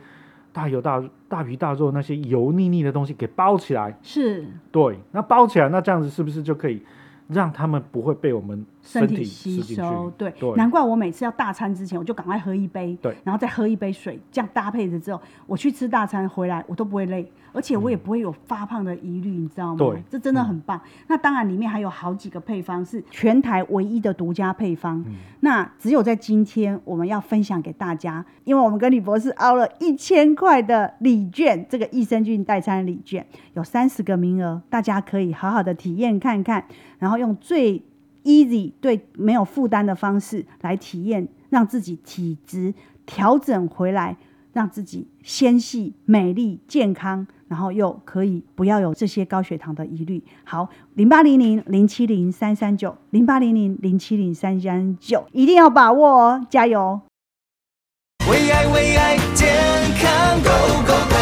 [0.53, 3.99] 大油大大鱼大肉那些油腻腻的东西给包起来。
[4.03, 4.45] 是。
[4.71, 4.99] 对。
[5.13, 6.83] 那包起来，那这样子是不是就可以？
[7.29, 19.79] 让他们不会被我们身体吸收，对，难怪我每次要大餐之前，我就赶快喝一杯，对，然后再喝一杯水，这样搭配着之后，我去吃大餐回来，我都不会累，而且我也不会有发胖的疑虑，你知道吗？
[19.79, 20.77] 对，这真的很棒。
[20.85, 36.63] 嗯、那当然里面还有好几个配方是全台唯一的独家配方，嗯、那只有在今天我们要分享给大家，因为我们跟李博士凹了一千块的礼券，这个益生菌代餐礼券有三十个名额，大家可以好好的体验看看，
[36.99, 37.83] 然后用最
[38.25, 42.75] easy 对没有负担的方式来体验，让自己体质
[43.07, 44.19] 调整回来。
[44.53, 50.23] 让自己纤细、美丽、健康，然后又可以不要有这些高血糖的疑虑。
[50.45, 57.01] 好，零八零零零七零三三九，零八零零零七零三三九，一定要把握哦，加油！
[58.29, 59.55] 为爱为爱健
[60.01, 61.17] 康 Go Go Go！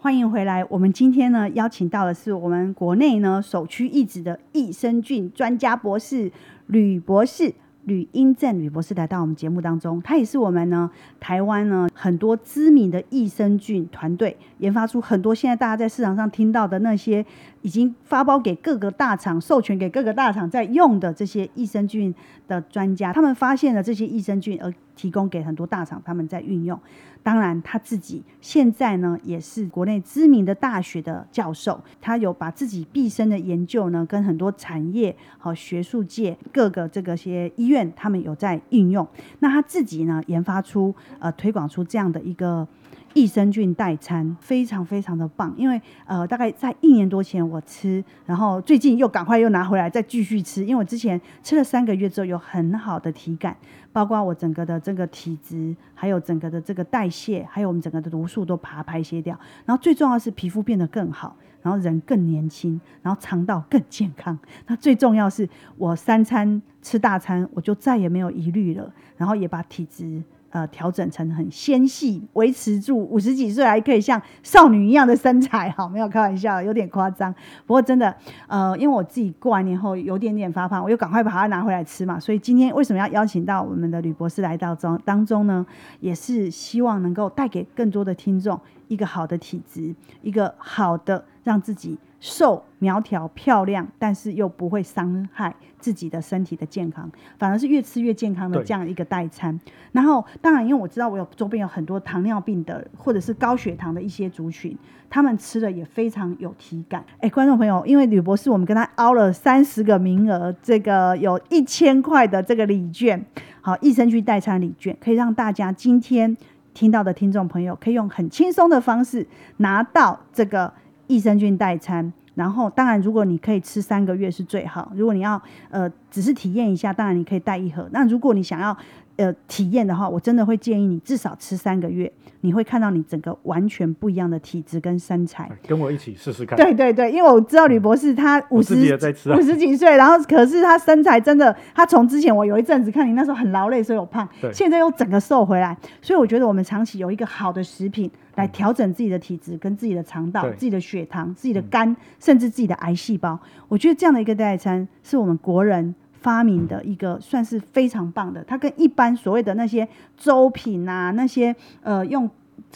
[0.00, 6.30] 欢迎回来，我们今天呢邀请到的是我们国内呢首屈一指的益生菌专家博士
[6.66, 7.52] 吕博士。
[7.88, 17.24] 吕英正吕博士来到我们节目当中，他也是我们呢台湾呢很多知名的益生菌团队研发出很多现在大家在市场上听到的那些
[17.62, 22.14] 已经发包给各个大厂、授权给各个大厂在用的这些益生菌
[22.46, 26.78] 的专家，他们发现了这些益生菌而提供给很多大厂他们在运用。
[27.22, 39.06] 当然，他自己现在呢也是国内知名的大学的教授，他有把自己毕生的研究呢跟很多产业和学术界各个这个些医院他们有在应用。
[39.40, 42.66] 那他自己呢研发出呃推广出这样的一个。
[43.14, 53.56] 益生菌代餐非常非常的棒，因为呃大概在一年多前我吃，然后最近又赶快又拿回来再继续吃，因为我之前吃了三个月之后有很好的体感，
[53.92, 70.22] 包括我整个的这个体质，还有整个的这个代谢，还有我们整个的毒素都把它排泄掉，然后最重要是皮肤变得更好，然后人更年轻，然后肠道更健康，那最重要是我三餐吃大餐，我就再也没有疑虑了，然后也把体质。
[70.50, 77.30] 呃，调整成很纤细，维持住五十几岁还可以像少女一样的身材，好，没有开玩笑，有点夸张。
[77.66, 78.14] 不过真的，
[78.46, 82.18] 呃，因为我自己过完年后有点点发胖，我又赶快把它拿回来吃嘛。
[82.18, 85.66] 所以今天为什么要邀请到我们的吕博士来到中当中呢？
[86.00, 88.58] 也是希望能够带给更多的听众
[88.88, 91.98] 一个好的体质，一个好的让自己。
[92.20, 99.58] 瘦苗条漂亮，但是又不会伤害自己的身体的健康，反而是越吃越健康的这样一个代餐。
[99.92, 104.76] 然后，当然，因为我知道我有周边有很多糖尿病的或者是高血糖的一些族群，
[105.08, 107.04] 他们吃的也非常有体感。
[107.20, 113.24] 哎，观众朋友，因为吕博士，我们跟他凹了三十个名额，这个有一千块的这个礼券，
[113.60, 116.36] 好，益生菌代餐礼券，可以让大家今天
[116.74, 119.24] 听到的听众朋友，可以用很轻松的方式
[119.58, 120.72] 拿到这个。
[121.08, 124.92] 益生菌代餐，然后当然，如果你可以吃三个月是最好。
[124.94, 127.88] 如果你要呃只是体验一下，当然你可以带一盒。
[127.90, 128.76] 那如果你想要
[129.18, 135.50] 呃体验的话，我真的会建议你至少吃三个月，你会看到你整个完全不一样的体质跟身材。
[135.66, 136.56] 跟我一起试试看。
[136.56, 145.76] 对对对，因为我知道吕博士他五十五十几岁，然后可是他身材真的，他从之前我有一阵子看你那时候很劳累，所以我胖，对现在又整个瘦回来。
[146.00, 148.10] 所以我觉得我们长期有一个好的食品。
[148.38, 153.36] 来调整自己的体质，跟自己的肠道、自己的血糖、自己的肝，嗯、甚至自己的癌细胞。
[153.66, 158.44] 我觉得这样的一个代餐是我们国人发明的一个，算是非常棒的。
[158.44, 162.28] 它跟一般所谓的那些粥品啊，那些呃用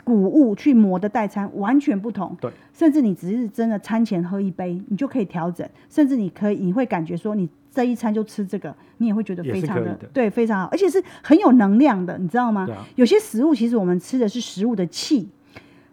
[0.05, 2.37] 谷物去磨的代餐完全不同。
[2.41, 7.49] 对，甚至你只是真的餐前喝一杯，你就可以调整，甚至你可以你会感觉说你。
[7.75, 12.69] 这一餐就吃这个，你也会觉得非常的，的对，非常好，而且是很有能量的，你知道吗？
[12.71, 15.27] 啊、有些食物其实我们吃的是食物的气。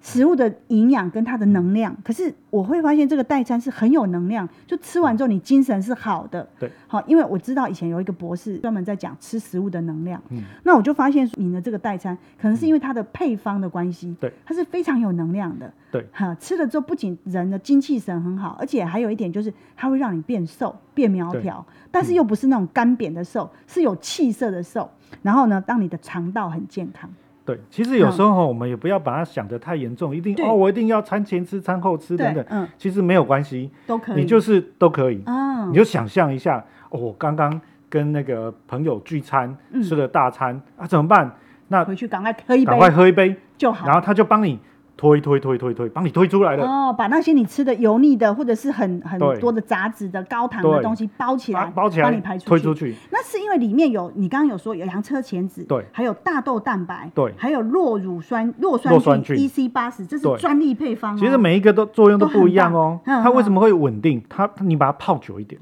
[0.02, 6.48] 食物的营养跟它的能量，可是我会发现这个代餐是很有能量，就吃完之后你精神是好的。
[6.58, 24.90] 对，好，因为我知道以前有一个博士专门在讲吃食物的能量，嗯，那我就发现你的这个代餐可能是因为它的配方的关系，对，它是非常有能量的，对，哈，吃了之后不仅人的精气神很好，而且还有一点就是它会让你变瘦、变苗条，但是又不是那种干瘪的瘦，是有气色的瘦，
[25.22, 27.10] 然后呢，当你的肠道很健康。
[27.50, 32.46] 对，其实有时候我们也不要把它想得太严重，一定哦，我一定要餐前吃、餐后吃等等。
[32.50, 35.24] 嗯，其实没有关系，都可以，你就是都可以。
[35.70, 37.60] 你就想象一下，哦，我刚刚
[37.90, 41.32] 跟那个朋友聚餐，吃了大餐啊，怎么办？
[41.70, 44.60] 那回去赶快喝一杯，赶快喝一杯就好，然后他就帮你。
[45.00, 46.92] 推推推推推，帮你推出来了哦！
[46.92, 52.50] 把那些你吃的油腻的，或者是很很多的杂质的、高糖的东西包起来，包起来，帮你排出去。
[52.50, 52.94] 推出去。
[53.10, 61.18] 那是因为里面有你刚刚有说有洋车前子，对，还有大豆蛋白，对，还有弱乳酸弱酸菌 EC 八十，这是专利配方。
[61.18, 63.00] 其实每一个都作用都不一样哦。
[63.06, 64.22] 它为什么会稳定？
[64.28, 65.62] 它你把它泡久一点，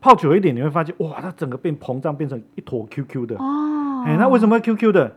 [0.00, 4.04] 泡久一点你会发现哇，它整个变膨胀，变成一坨 QQ 的哦。
[4.06, 5.14] 哎，那为什么会 QQ 的？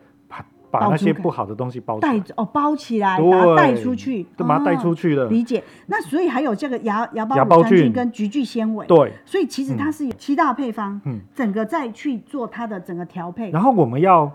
[0.80, 5.26] 把那些不好的东西包带哦，包起来，把它带出去，都，把它带出去了。
[5.28, 5.62] 理解。
[5.86, 9.12] 那所以还有这个芽芽孢乳酸菌跟菊苣纤维，对。
[9.24, 13.50] 所以其实它是有七大配方，嗯，整个再去做它的整个调配。
[13.50, 14.30] 然后我们要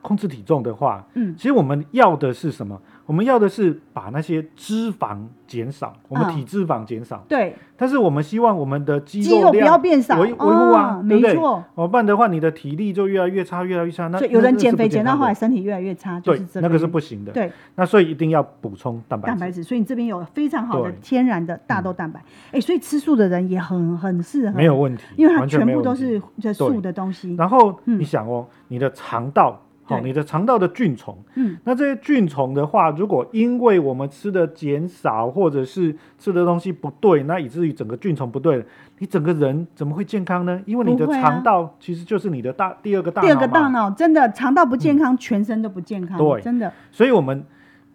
[0.00, 2.80] 控制体重的话，嗯，其实我们要的是什么？
[3.08, 7.24] 我们要的是把那些脂肪减少，我们体脂肪减少。
[7.26, 7.56] 对。
[7.74, 11.64] 但是我们希望我们的肌肉不要变少，维维护啊，没错。
[11.74, 14.08] 哦，不然的话，你的体力就越来越差，越来越差。
[14.08, 17.32] 那有人减肥减到后来身体越来越差，对，那个是不行的。
[17.32, 17.50] 对。
[17.76, 19.30] 那所以一定要补充蛋白质。
[19.30, 22.22] 蛋白质，所以你这边有非常好的天然的大豆蛋白。
[22.52, 24.54] 哎，所以吃素的人也很很适合。
[24.54, 27.34] 没有问题，因为它全部都是这素的东西。
[27.36, 29.58] 然后你想哦，你的肠道。
[29.96, 38.64] 好，你的肠道的菌虫，嗯，那这些菌虫的话，如果因为我们吃的减少，或者是吃的东西不对，那以至于整个菌虫不对，
[38.98, 40.60] 你整个人怎么会健康呢？
[40.66, 43.26] 因为你的肠道其实就是你的大第二个大脑。
[43.26, 46.18] 第二个大脑，真的肠道不健康，全身都不健康。
[46.18, 46.72] 对，真的。
[46.92, 47.44] 所以我们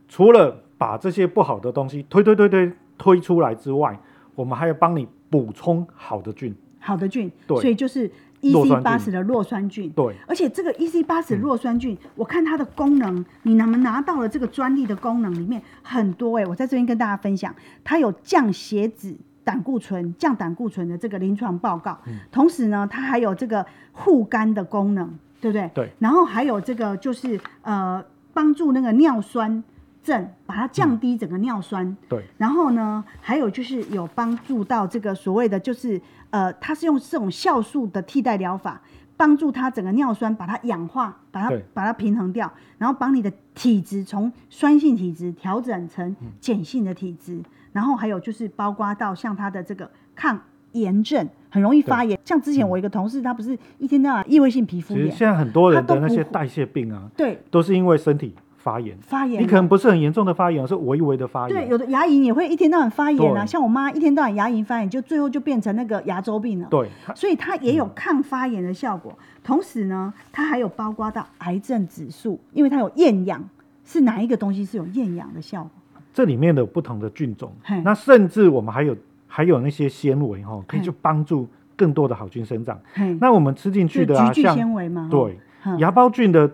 [0.07, 3.99] 除了把这些不好的东西推推推推推出来之外，
[4.35, 6.55] 我们还要帮你补充好的菌。
[6.79, 8.09] 好的菌，对，所以就是。
[8.43, 25.71] EC 八十的弱酸菌，对，而且这个 EC 八十弱酸菌，嗯、我看它的功能，你能不能拿到了这个专利的功能里面很多哎、欸，我在这边跟大家分享，它有降血脂、胆固醇、降胆固醇的这个临床报告，嗯、同时呢，它还有这个护肝的功能，对不对？
[25.73, 29.63] 对，然后还有这个就是呃，帮助那个尿酸。
[30.03, 35.99] 症把它降低整个尿酸，嗯、对，然后呢，还有就是有帮助到这个所谓的就是
[36.29, 38.81] 呃，它是用这种酵素的替代疗法，
[39.15, 50.39] 帮助它整个尿酸把它氧化，把它把它平衡掉，然后把你的体质从酸性体质调整成碱性的体质，嗯、然后还有就是包括到像它的这个抗
[50.73, 58.35] 炎症，很容易发炎，像之前我一个同事，他不是一天到晚异位性皮肤炎，其实现在很多人的那些代谢病啊，对，都是因为身体。
[58.63, 61.57] 发炎，发炎，你可能不是很严重的发炎，是微微的发炎。
[61.57, 66.67] 对，有的牙龈也会一天到晚发炎啊，像我妈一天到晚牙龈发炎，就最后就变成那个牙周病了。
[66.69, 69.13] 对，所以它也有抗发炎的效果。
[69.17, 73.43] 嗯、同时呢，它还有包括到癌症指数，因为它有厌氧，
[73.83, 75.71] 是哪一个东西是有厌氧的效果？
[76.13, 77.51] 这里面的不同的菌种，
[77.83, 78.95] 那甚至我们还有
[79.27, 81.45] 还有那些纤维哈，可以去帮助
[81.75, 82.79] 更多的好菌生长。
[83.19, 85.09] 那我们吃进去的啊，菊苣纤维吗？
[85.11, 86.49] 对，嘿芽孢菌的。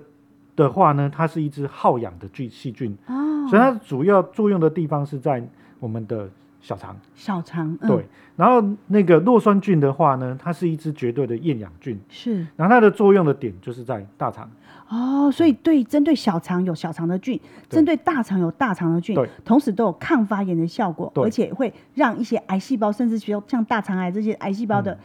[0.59, 5.41] 的话呢，它是一只好氧的菌细菌，哦，所以它主要作用的地方是在
[5.79, 6.29] 我们的
[6.61, 6.95] 小肠。
[7.15, 8.05] 小肠，嗯、对。
[8.35, 12.45] 然后那个弱酸菌的话呢，它是一只绝对的厌氧菌，是。
[12.57, 14.49] 然后它的作用的点就是在大肠。
[14.89, 17.39] 哦，所以对针对小肠有小肠的菌，
[17.69, 24.97] 针对大肠有大肠的菌，对，同时都有抗发炎的效果，对而且会让一些癌细胞，甚至说像大肠癌这些癌细胞的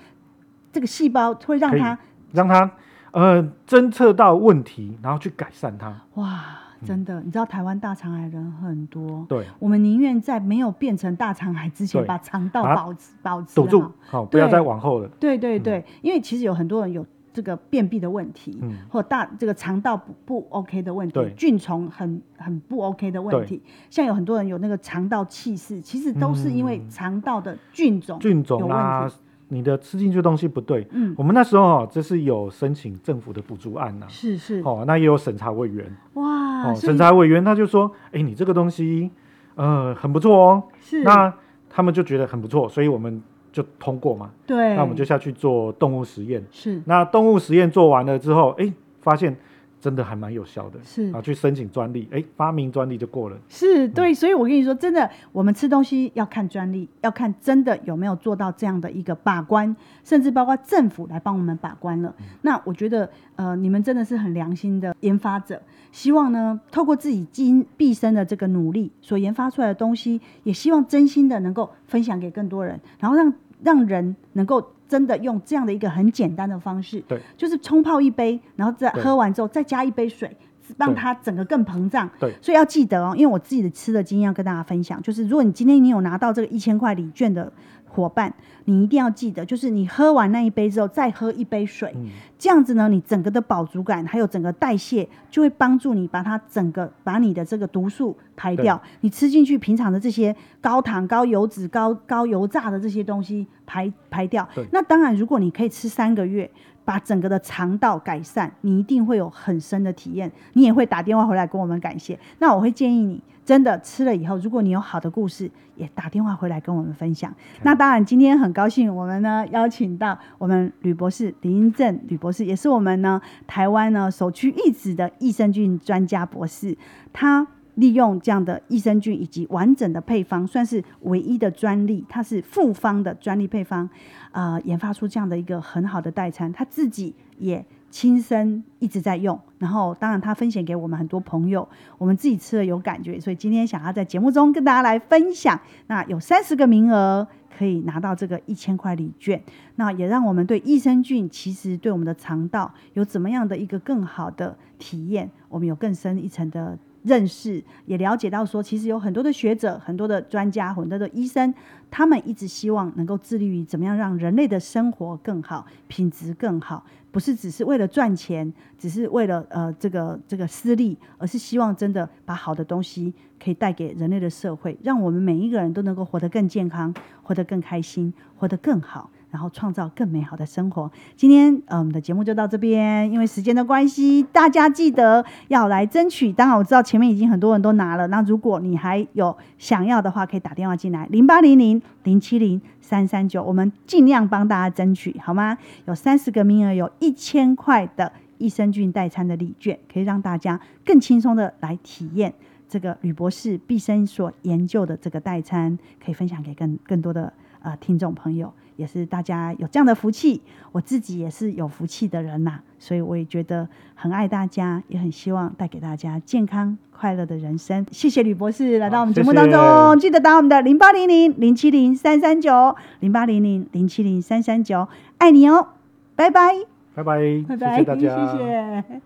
[0.72, 1.98] 这个细胞，会让它
[2.32, 2.70] 让它。
[3.14, 5.94] 呃，侦测到问题，然后去改善它。
[6.14, 6.44] 哇，
[6.84, 9.24] 真的，嗯、你知道台湾大肠癌人很多。
[9.28, 15.08] 对，我们宁愿在没有变成大肠癌之前，把肠道保持保持堵住，好，不要再往后了。
[15.20, 29.08] 对对对，嗯、因为其实有很多人有这个便秘的问题，嗯、或大这个肠道不不 OK 的问题，菌虫很很不 OK 的问题，像有很多人有那个肠道气室，其实都是因为肠道的菌种菌种啊。
[29.48, 35.84] 你的吃进去的东西不对，嗯，我们那时候哦，这是有申请政府的补助案呐，是是，哦，那也有审查委员，
[36.14, 39.10] 哇，哦，审查委员他就说，哎，你这个东西，
[39.54, 41.32] 呃，很不错哦，是，那
[41.68, 43.22] 他们就觉得很不错，所以我们
[43.52, 49.36] 就通过嘛，对，那我们就下去做动物实验，是，那动物实验做完了之后，哎，发现。
[49.84, 53.36] 真的还蛮有效的，是啊，去申请专利，哎，发明专利就过了。
[53.50, 62.14] 是对，嗯、所以我跟你说，真的，我们吃东西要看专利，要看真的有没有做到这样的一个把关，甚至包括政府来帮我们把关了。
[62.18, 65.60] 嗯、那我觉得，呃，你们真的是很良心的研发者，
[65.92, 73.30] 希望呢，透过自己经毕生的这个努力所研发出来的东西，也希望真心的能够分享给更多人，然后让
[73.62, 74.70] 让人能够。
[74.94, 80.36] 真的用这样的一个很简单的方式，对，就是冲泡一杯，然后再喝完之后再加一杯水，
[80.76, 82.08] 让它整个更膨胀。
[82.20, 87.52] 对，所以要记得哦，因为我自己的吃的经验要跟大家分享，就是如果你今天你有拿到这个一千块礼券的。
[87.94, 88.34] 伙伴，
[88.64, 98.80] 你一定要记得，就是你喝完那一杯之后，再喝一杯水，嗯、这样子呢，你整个的饱足感还有整个代谢，就会帮助你把它整个把你的这个毒素排掉。
[99.02, 104.48] 你吃进去平常的这些高糖、高油脂、高高油炸的这些东西排排掉。
[104.72, 106.50] 那当然，如果你可以吃三个月，
[106.84, 112.18] 把整个的肠道改善，你一定会有很深的体验，你也会打电话回来跟我们感谢。
[112.40, 113.22] 那我会建议你。
[113.44, 117.34] 真的吃了以后，如果你有好的故事，也打电话回来跟我们分享。
[117.62, 122.34] 那当然，今天很高兴，我们呢邀请到我们吕博士林英正吕博士。
[122.38, 126.76] 士，也是我们呢台湾呢首屈一指的益生菌专家博士，
[127.12, 127.46] 他。
[127.76, 133.90] 利用这样的益生菌以及完整的配方，算是唯一的专利，它是复方的专利配方，
[134.30, 145.60] 呃，研发出这样的一个很好的代餐，他自己也亲身一直在用，然后当然他分享给我们很多朋友，我们自己吃了有感觉，所以今天想要在节目中跟大家来分享。
[145.86, 147.24] 那有三十个名额
[147.56, 149.40] 可以拿到这个一千块礼券，
[149.76, 156.76] 那也让我们对益生菌其实对我们的肠道有怎么样的一个更好的体验，我们有更深一层的。
[157.04, 161.54] 认识也了解到说，其实有很多的学者、很多的专家、很多的医生，
[161.90, 179.10] 他们一直希望能够致力于怎么样让人类的生活更好、品质更好，不是只是为了赚钱，只是为了呃这个这个私利，而是希望真的把好的东西可以带给人类的社会，让我们每一个人都能够活得更健康、活得更开心、活得更好。
[179.34, 180.88] 然后创造更美好的生活。
[181.16, 183.10] 今天，呃，我们的节目就到这边。
[183.10, 186.32] 因为时间的关系，大家记得要来争取。
[186.32, 188.06] 当然，我知道前面已经很多人都拿了。
[188.06, 195.58] 那如果你还有想要的话，可以打电话进来，零八零零零七零三三九，我们尽量帮大家争取，好吗？
[195.86, 202.32] 有三十个名额，有一千块的益生菌代餐的礼券，可以让大家更轻松的来体验
[202.68, 207.32] 这个吕博士毕生所研究的这个代餐，可以分享给更更多的
[207.62, 208.52] 呃听众朋友。
[208.76, 210.40] 也是大家有这样的福气，
[210.72, 217.86] 我自己也是有福气的人呐，所以我也觉得很爱大家，也很希望带给大家健康快乐的人生。
[217.90, 219.54] 谢谢吕博士来到我们节目当中，
[219.94, 225.68] 谢谢，记得打我们的零八零零零七零三三九零八零零零七零三三九，爱你哦，
[226.16, 226.54] 拜拜，
[226.94, 229.00] 拜拜，拜拜，谢谢大家，谢谢。